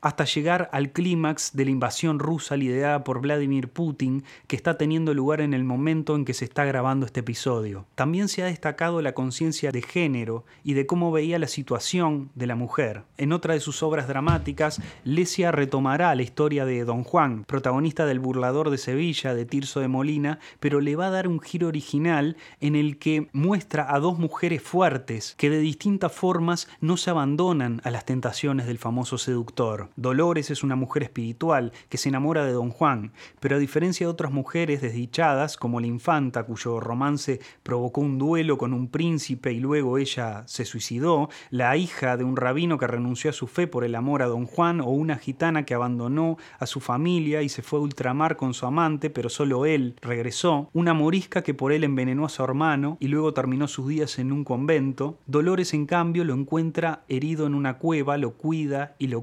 hasta 0.00 0.24
llegar 0.24 0.68
al 0.72 0.90
clímax 0.90 1.52
de 1.54 1.64
la 1.64 1.70
invasión 1.70 2.18
rusa 2.18 2.56
liderada 2.56 3.04
por 3.04 3.20
Vladimir 3.20 3.68
Putin, 3.68 4.24
que 4.46 4.56
está 4.56 4.76
teniendo 4.76 5.14
lugar 5.14 5.40
en 5.40 5.54
el 5.54 5.64
momento 5.64 6.16
en 6.16 6.24
que 6.24 6.34
se 6.34 6.44
está 6.44 6.64
grabando 6.64 7.06
este 7.06 7.20
episodio. 7.20 7.86
También 7.94 8.28
se 8.28 8.42
ha 8.42 8.46
destacado 8.46 9.02
la 9.02 9.12
conciencia 9.12 9.72
de 9.72 9.82
género 9.82 10.44
y 10.62 10.74
de 10.74 10.86
cómo 10.86 11.12
veía 11.12 11.38
la 11.38 11.48
situación 11.48 12.30
de 12.34 12.46
la 12.46 12.56
mujer. 12.56 13.02
En 13.16 13.32
otra 13.32 13.54
de 13.54 13.60
sus 13.60 13.82
obras 13.82 14.08
dramáticas, 14.08 14.80
Lesia 15.04 15.52
retomará 15.52 16.14
la 16.14 16.22
historia 16.22 16.64
de 16.64 16.84
Don 16.84 17.04
Juan, 17.04 17.44
protagonista 17.44 18.06
del 18.06 18.20
burlador 18.20 18.70
de 18.70 18.78
Sevilla 18.78 19.34
de 19.34 19.44
Tirso 19.44 19.80
de 19.80 19.88
Molina, 19.88 20.38
pero 20.60 20.80
le 20.80 20.96
va 20.96 21.06
a 21.08 21.10
dar 21.10 21.28
un 21.28 21.40
giro 21.40 21.68
original 21.68 22.36
en 22.60 22.76
el 22.76 22.98
que 22.98 23.28
muestra 23.32 23.94
a 23.94 24.00
dos 24.00 24.18
mujeres 24.18 24.62
fuertes 24.62 25.34
que 25.36 25.50
de 25.50 25.58
distintas 25.58 26.12
formas 26.12 26.68
no 26.80 26.96
se 26.96 27.10
abandonan 27.10 27.80
a 27.84 27.90
las 27.90 28.04
tentaciones 28.04 28.66
del 28.66 28.78
famoso 28.78 29.18
seductor 29.18 29.33
Dolores 29.96 30.50
es 30.50 30.62
una 30.62 30.76
mujer 30.76 31.02
espiritual 31.02 31.72
que 31.88 31.98
se 31.98 32.08
enamora 32.08 32.44
de 32.44 32.52
Don 32.52 32.70
Juan, 32.70 33.12
pero 33.40 33.56
a 33.56 33.58
diferencia 33.58 34.06
de 34.06 34.12
otras 34.12 34.32
mujeres 34.32 34.80
desdichadas, 34.80 35.56
como 35.56 35.80
la 35.80 35.86
infanta 35.86 36.44
cuyo 36.44 36.80
romance 36.80 37.40
provocó 37.62 38.00
un 38.00 38.18
duelo 38.18 38.58
con 38.58 38.72
un 38.72 38.88
príncipe 38.88 39.52
y 39.52 39.60
luego 39.60 39.98
ella 39.98 40.44
se 40.46 40.64
suicidó, 40.64 41.28
la 41.50 41.76
hija 41.76 42.16
de 42.16 42.24
un 42.24 42.36
rabino 42.36 42.78
que 42.78 42.86
renunció 42.86 43.30
a 43.30 43.34
su 43.34 43.46
fe 43.46 43.66
por 43.66 43.84
el 43.84 43.94
amor 43.94 44.22
a 44.22 44.26
Don 44.26 44.46
Juan 44.46 44.80
o 44.80 44.90
una 44.90 45.16
gitana 45.16 45.64
que 45.64 45.74
abandonó 45.74 46.36
a 46.58 46.66
su 46.66 46.80
familia 46.80 47.42
y 47.42 47.48
se 47.48 47.62
fue 47.62 47.78
a 47.78 47.82
ultramar 47.82 48.36
con 48.36 48.54
su 48.54 48.66
amante, 48.66 49.10
pero 49.10 49.28
solo 49.28 49.66
él 49.66 49.96
regresó, 50.00 50.70
una 50.72 50.94
morisca 50.94 51.42
que 51.42 51.54
por 51.54 51.72
él 51.72 51.84
envenenó 51.84 52.24
a 52.24 52.28
su 52.28 52.42
hermano 52.42 52.96
y 53.00 53.08
luego 53.08 53.34
terminó 53.34 53.68
sus 53.68 53.88
días 53.88 54.18
en 54.18 54.32
un 54.32 54.44
convento, 54.44 55.18
Dolores 55.26 55.74
en 55.74 55.86
cambio 55.86 56.24
lo 56.24 56.34
encuentra 56.34 57.04
herido 57.08 57.46
en 57.46 57.54
una 57.54 57.78
cueva, 57.78 58.16
lo 58.16 58.32
cuida 58.32 58.94
y 58.98 59.08
lo 59.08 59.22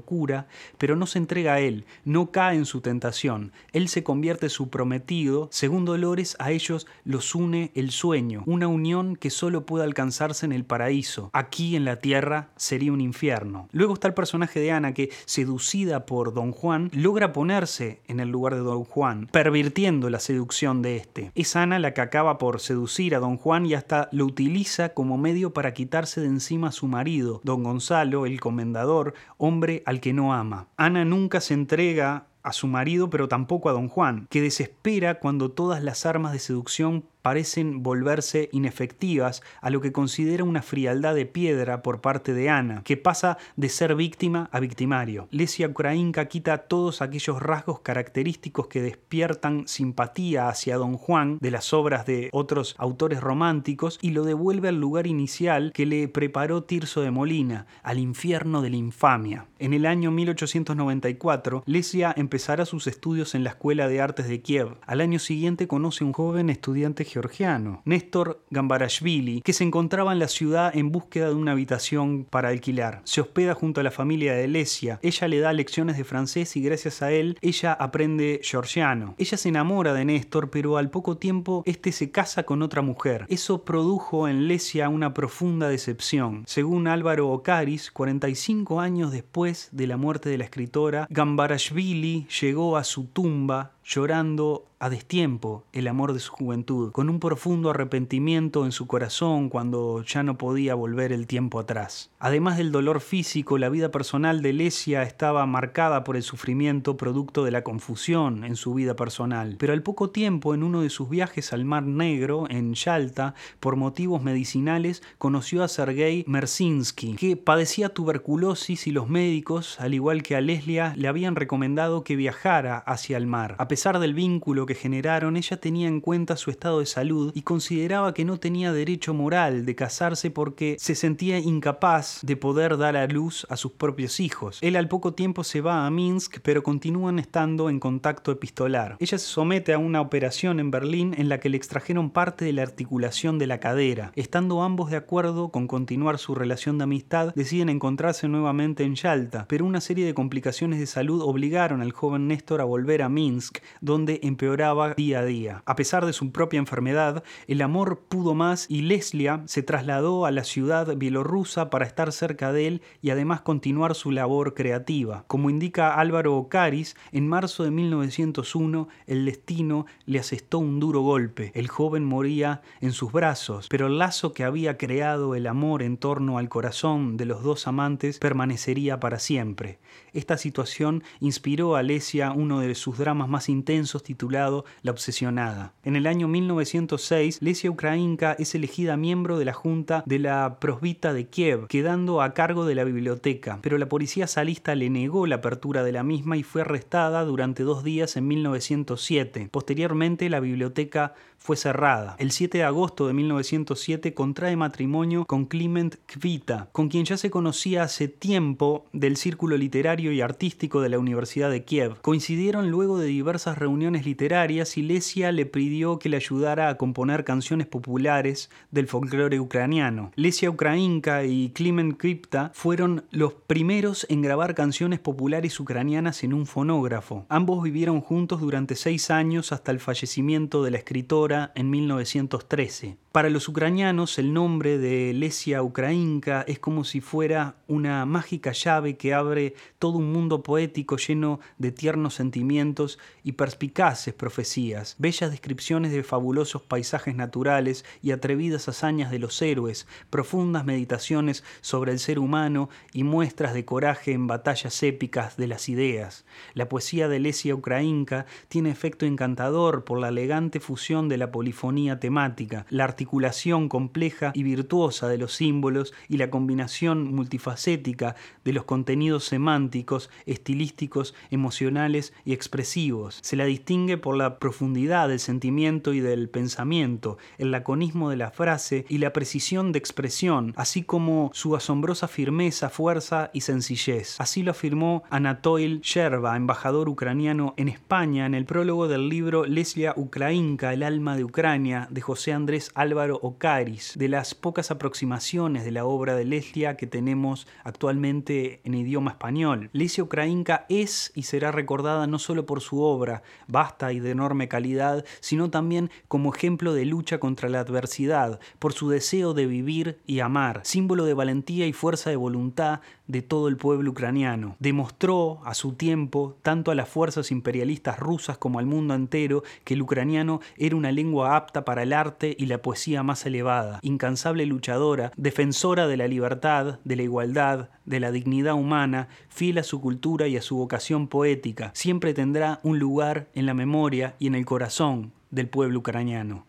pero 0.78 0.96
no 0.96 1.06
se 1.06 1.18
entrega 1.18 1.54
a 1.54 1.60
él, 1.60 1.84
no 2.04 2.30
cae 2.30 2.56
en 2.56 2.66
su 2.66 2.80
tentación, 2.80 3.52
él 3.72 3.88
se 3.88 4.02
convierte 4.02 4.46
en 4.46 4.50
su 4.50 4.68
prometido, 4.68 5.48
según 5.50 5.84
Dolores 5.84 6.36
a 6.38 6.50
ellos 6.50 6.86
los 7.04 7.34
une 7.34 7.72
el 7.74 7.90
sueño, 7.90 8.42
una 8.46 8.68
unión 8.68 9.16
que 9.16 9.30
solo 9.30 9.66
puede 9.66 9.84
alcanzarse 9.84 10.46
en 10.46 10.52
el 10.52 10.64
paraíso, 10.64 11.30
aquí 11.32 11.76
en 11.76 11.84
la 11.84 11.96
tierra 11.96 12.50
sería 12.56 12.92
un 12.92 13.00
infierno. 13.00 13.68
Luego 13.72 13.94
está 13.94 14.08
el 14.08 14.14
personaje 14.14 14.60
de 14.60 14.72
Ana 14.72 14.94
que, 14.94 15.10
seducida 15.24 16.06
por 16.06 16.34
Don 16.34 16.52
Juan, 16.52 16.90
logra 16.92 17.32
ponerse 17.32 18.00
en 18.06 18.20
el 18.20 18.28
lugar 18.28 18.54
de 18.54 18.60
Don 18.60 18.84
Juan, 18.84 19.28
pervirtiendo 19.30 20.10
la 20.10 20.20
seducción 20.20 20.82
de 20.82 20.96
este. 20.96 21.32
Es 21.34 21.56
Ana 21.56 21.78
la 21.78 21.94
que 21.94 22.00
acaba 22.00 22.38
por 22.38 22.60
seducir 22.60 23.14
a 23.14 23.20
Don 23.20 23.36
Juan 23.36 23.66
y 23.66 23.74
hasta 23.74 24.08
lo 24.12 24.26
utiliza 24.26 24.90
como 24.90 25.18
medio 25.18 25.52
para 25.52 25.74
quitarse 25.74 26.20
de 26.20 26.26
encima 26.26 26.68
a 26.68 26.72
su 26.72 26.86
marido, 26.86 27.40
Don 27.44 27.62
Gonzalo, 27.62 28.26
el 28.26 28.40
comendador, 28.40 29.14
hombre 29.38 29.82
que 30.00 30.12
no 30.12 30.32
ama. 30.32 30.68
Ana 30.76 31.04
nunca 31.04 31.40
se 31.40 31.54
entrega 31.54 32.26
a 32.42 32.52
su 32.52 32.66
marido, 32.66 33.10
pero 33.10 33.28
tampoco 33.28 33.68
a 33.68 33.72
don 33.72 33.88
Juan, 33.88 34.26
que 34.30 34.40
desespera 34.40 35.20
cuando 35.20 35.50
todas 35.50 35.82
las 35.82 36.06
armas 36.06 36.32
de 36.32 36.38
seducción 36.38 37.04
parecen 37.22 37.82
volverse 37.82 38.48
inefectivas 38.52 39.42
a 39.60 39.70
lo 39.70 39.80
que 39.80 39.92
considera 39.92 40.44
una 40.44 40.62
frialdad 40.62 41.14
de 41.14 41.26
piedra 41.26 41.82
por 41.82 42.00
parte 42.00 42.34
de 42.34 42.50
Ana, 42.50 42.82
que 42.84 42.96
pasa 42.96 43.38
de 43.56 43.68
ser 43.68 43.94
víctima 43.94 44.48
a 44.52 44.60
victimario. 44.60 45.28
Lesia 45.30 45.68
Ukrainka 45.68 46.26
quita 46.26 46.58
todos 46.58 47.00
aquellos 47.00 47.40
rasgos 47.40 47.80
característicos 47.80 48.66
que 48.66 48.82
despiertan 48.82 49.66
simpatía 49.66 50.48
hacia 50.48 50.76
don 50.76 50.96
Juan 50.96 51.38
de 51.40 51.50
las 51.50 51.72
obras 51.72 52.06
de 52.06 52.28
otros 52.32 52.74
autores 52.78 53.20
románticos 53.20 53.98
y 54.02 54.10
lo 54.10 54.24
devuelve 54.24 54.68
al 54.68 54.80
lugar 54.80 55.06
inicial 55.06 55.72
que 55.72 55.86
le 55.86 56.08
preparó 56.08 56.64
Tirso 56.64 57.02
de 57.02 57.10
Molina, 57.10 57.66
al 57.82 57.98
infierno 57.98 58.62
de 58.62 58.70
la 58.70 58.76
infamia. 58.76 59.46
En 59.58 59.72
el 59.72 59.86
año 59.86 60.10
1894, 60.10 61.62
Lesia 61.66 62.12
empezará 62.16 62.66
sus 62.66 62.86
estudios 62.86 63.34
en 63.34 63.44
la 63.44 63.50
Escuela 63.50 63.88
de 63.88 64.00
Artes 64.00 64.28
de 64.28 64.40
Kiev. 64.42 64.76
Al 64.86 65.00
año 65.00 65.18
siguiente 65.18 65.68
conoce 65.68 66.04
a 66.04 66.06
un 66.06 66.12
joven 66.12 66.50
estudiante 66.50 67.04
georgiano, 67.12 67.82
Néstor 67.84 68.42
Gambarashvili, 68.50 69.42
que 69.42 69.52
se 69.52 69.64
encontraba 69.64 70.12
en 70.12 70.18
la 70.18 70.28
ciudad 70.28 70.74
en 70.74 70.90
búsqueda 70.90 71.28
de 71.28 71.34
una 71.34 71.52
habitación 71.52 72.24
para 72.24 72.48
alquilar. 72.48 73.02
Se 73.04 73.20
hospeda 73.20 73.54
junto 73.54 73.80
a 73.80 73.84
la 73.84 73.90
familia 73.90 74.34
de 74.34 74.48
Lesia. 74.48 74.98
Ella 75.02 75.28
le 75.28 75.40
da 75.40 75.52
lecciones 75.52 75.96
de 75.96 76.04
francés 76.04 76.56
y 76.56 76.62
gracias 76.62 77.02
a 77.02 77.12
él 77.12 77.38
ella 77.42 77.72
aprende 77.72 78.40
georgiano. 78.42 79.14
Ella 79.18 79.36
se 79.36 79.48
enamora 79.48 79.92
de 79.92 80.04
Néstor, 80.04 80.50
pero 80.50 80.76
al 80.76 80.90
poco 80.90 81.16
tiempo 81.16 81.62
este 81.66 81.92
se 81.92 82.10
casa 82.10 82.44
con 82.44 82.62
otra 82.62 82.82
mujer. 82.82 83.26
Eso 83.28 83.64
produjo 83.64 84.28
en 84.28 84.48
Lesia 84.48 84.88
una 84.88 85.12
profunda 85.12 85.68
decepción. 85.68 86.44
Según 86.46 86.88
Álvaro 86.88 87.28
Ocaris, 87.28 87.90
45 87.90 88.80
años 88.80 89.12
después 89.12 89.68
de 89.72 89.86
la 89.86 89.96
muerte 89.96 90.28
de 90.30 90.38
la 90.38 90.44
escritora, 90.44 91.06
Gambarashvili 91.10 92.26
llegó 92.40 92.76
a 92.76 92.84
su 92.84 93.04
tumba 93.06 93.72
llorando 93.84 94.66
a 94.82 94.90
destiempo 94.90 95.62
el 95.72 95.86
amor 95.86 96.12
de 96.12 96.18
su 96.18 96.32
juventud, 96.32 96.90
con 96.90 97.08
un 97.08 97.20
profundo 97.20 97.70
arrepentimiento 97.70 98.64
en 98.64 98.72
su 98.72 98.88
corazón 98.88 99.48
cuando 99.48 100.02
ya 100.02 100.24
no 100.24 100.36
podía 100.36 100.74
volver 100.74 101.12
el 101.12 101.28
tiempo 101.28 101.60
atrás. 101.60 102.10
Además 102.18 102.56
del 102.56 102.72
dolor 102.72 103.00
físico, 103.00 103.58
la 103.58 103.68
vida 103.68 103.92
personal 103.92 104.42
de 104.42 104.52
Lesia 104.52 105.04
estaba 105.04 105.46
marcada 105.46 106.02
por 106.02 106.16
el 106.16 106.24
sufrimiento 106.24 106.96
producto 106.96 107.44
de 107.44 107.52
la 107.52 107.62
confusión 107.62 108.42
en 108.42 108.56
su 108.56 108.74
vida 108.74 108.96
personal. 108.96 109.54
Pero 109.56 109.72
al 109.72 109.84
poco 109.84 110.10
tiempo, 110.10 110.52
en 110.52 110.64
uno 110.64 110.82
de 110.82 110.90
sus 110.90 111.08
viajes 111.08 111.52
al 111.52 111.64
Mar 111.64 111.84
Negro, 111.84 112.46
en 112.50 112.74
Yalta, 112.74 113.34
por 113.60 113.76
motivos 113.76 114.20
medicinales, 114.20 115.04
conoció 115.18 115.62
a 115.62 115.68
Sergei 115.68 116.24
Mersinsky, 116.26 117.14
que 117.14 117.36
padecía 117.36 117.90
tuberculosis 117.90 118.88
y 118.88 118.90
los 118.90 119.08
médicos, 119.08 119.78
al 119.78 119.94
igual 119.94 120.24
que 120.24 120.34
a 120.34 120.40
Leslia, 120.40 120.92
le 120.96 121.06
habían 121.06 121.36
recomendado 121.36 122.02
que 122.02 122.16
viajara 122.16 122.78
hacia 122.78 123.16
el 123.16 123.28
mar. 123.28 123.54
Pesar 123.72 124.00
del 124.00 124.12
vínculo 124.12 124.66
que 124.66 124.74
generaron, 124.74 125.34
ella 125.34 125.56
tenía 125.56 125.88
en 125.88 126.02
cuenta 126.02 126.36
su 126.36 126.50
estado 126.50 126.80
de 126.80 126.84
salud 126.84 127.32
y 127.34 127.40
consideraba 127.40 128.12
que 128.12 128.26
no 128.26 128.36
tenía 128.36 128.70
derecho 128.70 129.14
moral 129.14 129.64
de 129.64 129.74
casarse 129.74 130.30
porque 130.30 130.76
se 130.78 130.94
sentía 130.94 131.38
incapaz 131.38 132.18
de 132.22 132.36
poder 132.36 132.76
dar 132.76 132.98
a 132.98 133.06
luz 133.06 133.46
a 133.48 133.56
sus 133.56 133.72
propios 133.72 134.20
hijos. 134.20 134.58
Él 134.60 134.76
al 134.76 134.88
poco 134.88 135.14
tiempo 135.14 135.42
se 135.42 135.62
va 135.62 135.86
a 135.86 135.90
Minsk, 135.90 136.40
pero 136.42 136.62
continúan 136.62 137.18
estando 137.18 137.70
en 137.70 137.80
contacto 137.80 138.30
epistolar. 138.30 138.98
Ella 139.00 139.16
se 139.16 139.26
somete 139.26 139.72
a 139.72 139.78
una 139.78 140.02
operación 140.02 140.60
en 140.60 140.70
Berlín 140.70 141.14
en 141.16 141.30
la 141.30 141.40
que 141.40 141.48
le 141.48 141.56
extrajeron 141.56 142.10
parte 142.10 142.44
de 142.44 142.52
la 142.52 142.64
articulación 142.64 143.38
de 143.38 143.46
la 143.46 143.58
cadera. 143.58 144.12
Estando 144.16 144.62
ambos 144.62 144.90
de 144.90 144.98
acuerdo 144.98 145.48
con 145.48 145.66
continuar 145.66 146.18
su 146.18 146.34
relación 146.34 146.76
de 146.76 146.84
amistad, 146.84 147.34
deciden 147.34 147.70
encontrarse 147.70 148.28
nuevamente 148.28 148.84
en 148.84 148.96
Yalta, 148.96 149.46
pero 149.48 149.64
una 149.64 149.80
serie 149.80 150.04
de 150.04 150.12
complicaciones 150.12 150.78
de 150.78 150.86
salud 150.86 151.22
obligaron 151.22 151.80
al 151.80 151.92
joven 151.92 152.28
Néstor 152.28 152.60
a 152.60 152.64
volver 152.64 153.00
a 153.00 153.08
Minsk 153.08 153.61
donde 153.80 154.20
empeoraba 154.22 154.94
día 154.94 155.20
a 155.20 155.24
día. 155.24 155.62
A 155.66 155.76
pesar 155.76 156.06
de 156.06 156.12
su 156.12 156.32
propia 156.32 156.58
enfermedad, 156.58 157.24
el 157.46 157.62
amor 157.62 158.00
pudo 158.08 158.34
más 158.34 158.66
y 158.68 158.82
Leslia 158.82 159.42
se 159.46 159.62
trasladó 159.62 160.26
a 160.26 160.30
la 160.30 160.44
ciudad 160.44 160.96
bielorrusa 160.96 161.70
para 161.70 161.86
estar 161.86 162.12
cerca 162.12 162.52
de 162.52 162.66
él 162.66 162.82
y 163.00 163.10
además 163.10 163.40
continuar 163.40 163.94
su 163.94 164.10
labor 164.10 164.54
creativa. 164.54 165.24
Como 165.26 165.50
indica 165.50 165.94
Álvaro 165.94 166.36
Ocaris, 166.36 166.96
en 167.12 167.28
marzo 167.28 167.64
de 167.64 167.70
1901 167.70 168.88
el 169.06 169.24
destino 169.24 169.86
le 170.06 170.18
asestó 170.18 170.58
un 170.58 170.80
duro 170.80 171.00
golpe. 171.00 171.52
El 171.54 171.68
joven 171.68 172.04
moría 172.04 172.62
en 172.80 172.92
sus 172.92 173.12
brazos, 173.12 173.68
pero 173.68 173.86
el 173.86 173.98
lazo 173.98 174.32
que 174.32 174.44
había 174.44 174.76
creado 174.78 175.34
el 175.34 175.46
amor 175.46 175.82
en 175.82 175.96
torno 175.96 176.38
al 176.38 176.48
corazón 176.48 177.16
de 177.16 177.26
los 177.26 177.42
dos 177.42 177.66
amantes 177.66 178.18
permanecería 178.18 179.00
para 179.00 179.18
siempre. 179.18 179.78
Esta 180.12 180.36
situación 180.36 181.02
inspiró 181.20 181.76
a 181.76 181.82
Lesia 181.82 182.32
uno 182.32 182.60
de 182.60 182.74
sus 182.74 182.98
dramas 182.98 183.28
más 183.28 183.48
intensos 183.52 184.02
titulado 184.02 184.64
La 184.82 184.90
obsesionada. 184.90 185.74
En 185.84 185.94
el 185.94 186.06
año 186.06 186.26
1906, 186.26 187.38
Lesia 187.40 187.70
Ukrainka 187.70 188.32
es 188.32 188.54
elegida 188.54 188.96
miembro 188.96 189.38
de 189.38 189.44
la 189.44 189.52
Junta 189.52 190.02
de 190.06 190.18
la 190.18 190.58
Prosvita 190.58 191.12
de 191.12 191.28
Kiev, 191.28 191.66
quedando 191.68 192.22
a 192.22 192.34
cargo 192.34 192.66
de 192.66 192.74
la 192.74 192.84
biblioteca, 192.84 193.58
pero 193.62 193.78
la 193.78 193.88
policía 193.88 194.26
salista 194.26 194.74
le 194.74 194.90
negó 194.90 195.26
la 195.26 195.36
apertura 195.36 195.84
de 195.84 195.92
la 195.92 196.02
misma 196.02 196.36
y 196.36 196.42
fue 196.42 196.62
arrestada 196.62 197.24
durante 197.24 197.62
dos 197.62 197.84
días 197.84 198.16
en 198.16 198.26
1907. 198.26 199.48
Posteriormente, 199.50 200.28
la 200.28 200.40
biblioteca 200.40 201.14
fue 201.42 201.56
cerrada. 201.56 202.14
El 202.18 202.30
7 202.30 202.58
de 202.58 202.64
agosto 202.64 203.08
de 203.08 203.14
1907 203.14 204.14
contrae 204.14 204.54
matrimonio 204.54 205.24
con 205.24 205.46
Kliment 205.46 205.96
Kvita, 206.06 206.68
con 206.70 206.88
quien 206.88 207.04
ya 207.04 207.16
se 207.16 207.30
conocía 207.30 207.82
hace 207.82 208.06
tiempo 208.06 208.84
del 208.92 209.16
círculo 209.16 209.56
literario 209.56 210.12
y 210.12 210.20
artístico 210.20 210.80
de 210.80 210.88
la 210.88 211.00
Universidad 211.00 211.50
de 211.50 211.64
Kiev. 211.64 212.00
Coincidieron 212.00 212.70
luego 212.70 212.98
de 212.98 213.06
diversas 213.06 213.41
reuniones 213.46 214.06
literarias 214.06 214.76
y 214.76 214.82
Lesia 214.82 215.32
le 215.32 215.46
pidió 215.46 215.98
que 215.98 216.08
le 216.08 216.16
ayudara 216.16 216.68
a 216.68 216.76
componer 216.76 217.24
canciones 217.24 217.66
populares 217.66 218.50
del 218.70 218.86
folclore 218.86 219.40
ucraniano. 219.40 220.12
Lesia 220.14 220.50
Ukrainka 220.50 221.24
y 221.24 221.50
Kliment 221.50 221.96
Kvita 221.96 222.52
fueron 222.54 223.04
los 223.10 223.34
primeros 223.34 224.06
en 224.08 224.22
grabar 224.22 224.54
canciones 224.54 225.00
populares 225.00 225.58
ucranianas 225.58 226.22
en 226.24 226.32
un 226.32 226.46
fonógrafo. 226.46 227.26
Ambos 227.28 227.62
vivieron 227.62 228.00
juntos 228.00 228.40
durante 228.40 228.76
seis 228.76 229.10
años 229.10 229.52
hasta 229.52 229.72
el 229.72 229.80
fallecimiento 229.80 230.62
de 230.62 230.70
la 230.70 230.78
escritora 230.78 231.52
en 231.54 231.70
1913. 231.70 232.96
Para 233.12 233.28
los 233.28 233.46
ucranianos, 233.46 234.18
el 234.18 234.32
nombre 234.32 234.78
de 234.78 235.12
Lesia 235.12 235.62
Ukrainka 235.62 236.46
es 236.48 236.58
como 236.58 236.82
si 236.82 237.02
fuera 237.02 237.56
una 237.68 238.06
mágica 238.06 238.52
llave 238.52 238.96
que 238.96 239.12
abre 239.12 239.54
todo 239.78 239.98
un 239.98 240.10
mundo 240.10 240.42
poético 240.42 240.96
lleno 240.96 241.38
de 241.58 241.72
tiernos 241.72 242.14
sentimientos 242.14 242.98
y 243.22 243.32
perspicaces 243.32 244.14
profecías, 244.14 244.96
bellas 244.98 245.30
descripciones 245.30 245.92
de 245.92 246.02
fabulosos 246.04 246.62
paisajes 246.62 247.14
naturales 247.14 247.84
y 248.00 248.12
atrevidas 248.12 248.70
hazañas 248.70 249.10
de 249.10 249.18
los 249.18 249.42
héroes, 249.42 249.86
profundas 250.08 250.64
meditaciones 250.64 251.44
sobre 251.60 251.92
el 251.92 251.98
ser 251.98 252.18
humano 252.18 252.70
y 252.94 253.04
muestras 253.04 253.52
de 253.52 253.66
coraje 253.66 254.12
en 254.12 254.26
batallas 254.26 254.82
épicas 254.82 255.36
de 255.36 255.48
las 255.48 255.68
ideas. 255.68 256.24
La 256.54 256.70
poesía 256.70 257.08
de 257.08 257.20
Lesia 257.20 257.54
Ukrainka 257.54 258.24
tiene 258.48 258.70
efecto 258.70 259.04
encantador 259.04 259.84
por 259.84 260.00
la 260.00 260.08
elegante 260.08 260.60
fusión 260.60 261.10
de 261.10 261.18
la 261.18 261.30
polifonía 261.30 262.00
temática, 262.00 262.64
la 262.70 262.84
articulación 263.02 263.68
compleja 263.68 264.30
y 264.32 264.44
virtuosa 264.44 265.08
de 265.08 265.18
los 265.18 265.34
símbolos 265.34 265.92
y 266.08 266.18
la 266.18 266.30
combinación 266.30 267.12
multifacética 267.12 268.14
de 268.44 268.52
los 268.52 268.62
contenidos 268.62 269.24
semánticos, 269.24 270.08
estilísticos, 270.24 271.12
emocionales 271.32 272.12
y 272.24 272.32
expresivos. 272.32 273.18
Se 273.20 273.34
la 273.34 273.44
distingue 273.44 273.98
por 273.98 274.16
la 274.16 274.38
profundidad 274.38 275.08
del 275.08 275.18
sentimiento 275.18 275.92
y 275.92 275.98
del 275.98 276.28
pensamiento, 276.28 277.18
el 277.38 277.50
laconismo 277.50 278.08
de 278.08 278.16
la 278.16 278.30
frase 278.30 278.86
y 278.88 278.98
la 278.98 279.12
precisión 279.12 279.72
de 279.72 279.80
expresión, 279.80 280.54
así 280.56 280.84
como 280.84 281.32
su 281.34 281.56
asombrosa 281.56 282.06
firmeza, 282.06 282.70
fuerza 282.70 283.30
y 283.32 283.40
sencillez. 283.40 284.20
Así 284.20 284.44
lo 284.44 284.52
afirmó 284.52 285.02
Anatoil 285.10 285.80
Sherba, 285.80 286.36
embajador 286.36 286.88
ucraniano 286.88 287.54
en 287.56 287.66
España, 287.66 288.26
en 288.26 288.34
el 288.34 288.44
prólogo 288.44 288.86
del 288.86 289.08
libro 289.08 289.44
Leslia 289.44 289.92
Ukrainka, 289.96 290.72
el 290.72 290.84
alma 290.84 291.16
de 291.16 291.24
Ucrania, 291.24 291.88
de 291.90 292.00
José 292.00 292.32
Andrés 292.32 292.70
Álvaro 292.92 293.18
Ocaris, 293.22 293.94
de 293.96 294.06
las 294.06 294.34
pocas 294.34 294.70
aproximaciones 294.70 295.64
de 295.64 295.70
la 295.70 295.86
obra 295.86 296.14
de 296.14 296.26
Leslia 296.26 296.76
que 296.76 296.86
tenemos 296.86 297.46
actualmente 297.64 298.60
en 298.64 298.74
idioma 298.74 299.12
español. 299.12 299.70
Leslia 299.72 300.04
Ukrainka 300.04 300.66
es 300.68 301.10
y 301.14 301.22
será 301.22 301.52
recordada 301.52 302.06
no 302.06 302.18
solo 302.18 302.44
por 302.44 302.60
su 302.60 302.82
obra, 302.82 303.22
vasta 303.46 303.94
y 303.94 304.00
de 304.00 304.10
enorme 304.10 304.46
calidad, 304.46 305.06
sino 305.20 305.48
también 305.48 305.90
como 306.06 306.34
ejemplo 306.34 306.74
de 306.74 306.84
lucha 306.84 307.18
contra 307.18 307.48
la 307.48 307.60
adversidad, 307.60 308.40
por 308.58 308.74
su 308.74 308.90
deseo 308.90 309.32
de 309.32 309.46
vivir 309.46 309.98
y 310.04 310.20
amar, 310.20 310.60
símbolo 310.62 311.06
de 311.06 311.14
valentía 311.14 311.66
y 311.66 311.72
fuerza 311.72 312.10
de 312.10 312.16
voluntad 312.16 312.80
de 313.12 313.22
todo 313.22 313.48
el 313.48 313.58
pueblo 313.58 313.90
ucraniano. 313.90 314.56
Demostró 314.58 315.40
a 315.44 315.54
su 315.54 315.74
tiempo, 315.74 316.38
tanto 316.42 316.70
a 316.70 316.74
las 316.74 316.88
fuerzas 316.88 317.30
imperialistas 317.30 317.98
rusas 317.98 318.38
como 318.38 318.58
al 318.58 318.66
mundo 318.66 318.94
entero, 318.94 319.42
que 319.64 319.74
el 319.74 319.82
ucraniano 319.82 320.40
era 320.56 320.74
una 320.74 320.90
lengua 320.90 321.36
apta 321.36 321.64
para 321.64 321.82
el 321.82 321.92
arte 321.92 322.34
y 322.38 322.46
la 322.46 322.62
poesía 322.62 323.02
más 323.02 323.24
elevada, 323.26 323.78
incansable 323.82 324.46
luchadora, 324.46 325.12
defensora 325.16 325.86
de 325.86 325.98
la 325.98 326.08
libertad, 326.08 326.80
de 326.84 326.96
la 326.96 327.02
igualdad, 327.02 327.68
de 327.84 328.00
la 328.00 328.10
dignidad 328.10 328.54
humana, 328.54 329.08
fiel 329.28 329.58
a 329.58 329.62
su 329.62 329.80
cultura 329.80 330.26
y 330.26 330.38
a 330.38 330.42
su 330.42 330.56
vocación 330.56 331.06
poética, 331.06 331.70
siempre 331.74 332.14
tendrá 332.14 332.60
un 332.62 332.78
lugar 332.78 333.28
en 333.34 333.44
la 333.44 333.52
memoria 333.52 334.14
y 334.18 334.26
en 334.26 334.34
el 334.34 334.46
corazón 334.46 335.12
del 335.30 335.48
pueblo 335.48 335.80
ucraniano. 335.80 336.46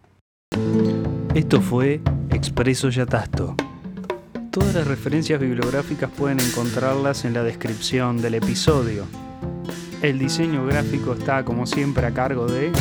Esto 1.36 1.60
fue 1.60 2.00
Expreso 2.30 2.90
Yatasto. 2.90 3.56
Todas 4.54 4.76
las 4.76 4.86
referencias 4.86 5.40
bibliográficas 5.40 6.12
pueden 6.12 6.40
encontrarlas 6.40 7.26
en 7.26 7.34
la 7.34 7.42
descripción 7.42 8.22
del 8.22 8.36
episodio. 8.36 9.08
El 10.04 10.20
diseño 10.20 10.64
gráfico 10.68 11.14
está 11.14 11.44
como 11.44 11.66
siempre 11.66 12.06
a 12.06 12.14
cargo 12.14 12.46
de 12.46 12.72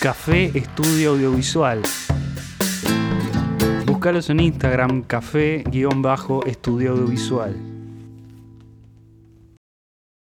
Café 0.00 0.50
Estudio 0.58 1.10
Audiovisual. 1.10 1.80
Búscalos 3.86 4.30
en 4.30 4.40
Instagram, 4.40 5.02
café-estudio 5.02 6.90
audiovisual. 6.90 7.67